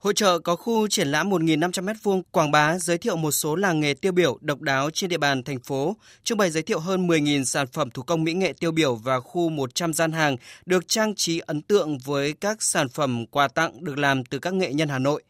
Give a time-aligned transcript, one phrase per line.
[0.00, 3.80] Hội trợ có khu triển lãm 1.500 m2 quảng bá giới thiệu một số làng
[3.80, 7.06] nghề tiêu biểu độc đáo trên địa bàn thành phố, trưng bày giới thiệu hơn
[7.06, 10.36] 10.000 sản phẩm thủ công mỹ nghệ tiêu biểu và khu 100 gian hàng
[10.66, 14.54] được trang trí ấn tượng với các sản phẩm quà tặng được làm từ các
[14.54, 15.22] nghệ nhân Hà Nội.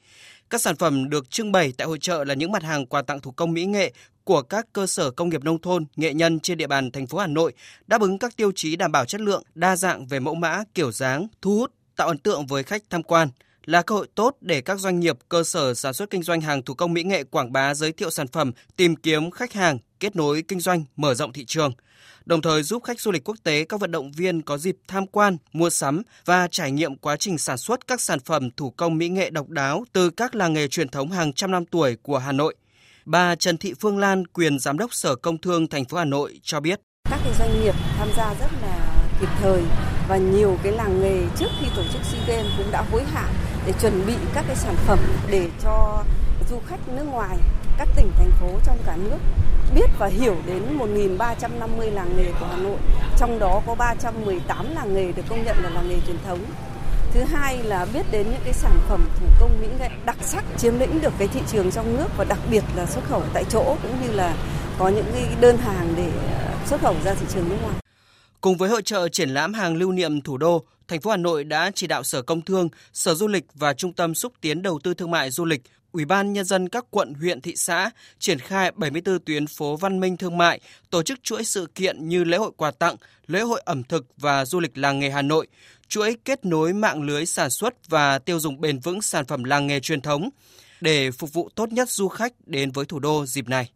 [0.50, 3.20] Các sản phẩm được trưng bày tại hội trợ là những mặt hàng quà tặng
[3.20, 3.92] thủ công mỹ nghệ
[4.24, 7.18] của các cơ sở công nghiệp nông thôn, nghệ nhân trên địa bàn thành phố
[7.18, 7.52] Hà Nội,
[7.86, 10.92] đáp ứng các tiêu chí đảm bảo chất lượng, đa dạng về mẫu mã, kiểu
[10.92, 13.28] dáng, thu hút, tạo ấn tượng với khách tham quan
[13.70, 16.62] là cơ hội tốt để các doanh nghiệp, cơ sở sản xuất kinh doanh hàng
[16.62, 20.16] thủ công mỹ nghệ quảng bá giới thiệu sản phẩm, tìm kiếm khách hàng, kết
[20.16, 21.72] nối kinh doanh, mở rộng thị trường
[22.24, 25.06] đồng thời giúp khách du lịch quốc tế các vận động viên có dịp tham
[25.06, 28.98] quan, mua sắm và trải nghiệm quá trình sản xuất các sản phẩm thủ công
[28.98, 32.18] mỹ nghệ độc đáo từ các làng nghề truyền thống hàng trăm năm tuổi của
[32.18, 32.54] Hà Nội.
[33.04, 36.40] Bà Trần Thị Phương Lan, quyền giám đốc Sở Công Thương thành phố Hà Nội
[36.42, 36.80] cho biết:
[37.10, 39.62] Các cái doanh nghiệp tham gia rất là kịp thời
[40.08, 43.49] và nhiều cái làng nghề trước khi tổ chức SEA Games cũng đã hối hả
[43.66, 44.98] để chuẩn bị các cái sản phẩm
[45.30, 46.04] để cho
[46.50, 47.36] du khách nước ngoài
[47.78, 49.18] các tỉnh thành phố trong cả nước
[49.74, 52.76] biết và hiểu đến 1.350 làng nghề của Hà Nội,
[53.18, 56.38] trong đó có 318 làng nghề được công nhận là làng nghề truyền thống.
[57.12, 60.44] Thứ hai là biết đến những cái sản phẩm thủ công mỹ nghệ đặc sắc
[60.58, 63.44] chiếm lĩnh được cái thị trường trong nước và đặc biệt là xuất khẩu tại
[63.48, 64.34] chỗ cũng như là
[64.78, 67.89] có những cái đơn hàng để ờ, xuất khẩu ra thị trường nước ngoài.
[68.40, 71.44] Cùng với hội trợ triển lãm hàng lưu niệm thủ đô, thành phố Hà Nội
[71.44, 74.78] đã chỉ đạo Sở Công Thương, Sở Du lịch và Trung tâm xúc tiến đầu
[74.84, 78.38] tư thương mại du lịch Ủy ban Nhân dân các quận, huyện, thị xã triển
[78.38, 80.60] khai 74 tuyến phố văn minh thương mại,
[80.90, 84.44] tổ chức chuỗi sự kiện như lễ hội quà tặng, lễ hội ẩm thực và
[84.44, 85.46] du lịch làng nghề Hà Nội,
[85.88, 89.66] chuỗi kết nối mạng lưới sản xuất và tiêu dùng bền vững sản phẩm làng
[89.66, 90.30] nghề truyền thống
[90.80, 93.68] để phục vụ tốt nhất du khách đến với thủ đô dịp này.